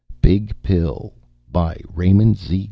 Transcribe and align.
BIG 0.19 0.59
PILL 0.63 1.13
By 1.51 1.77
RAYMOND 1.93 2.35
Z. 2.35 2.59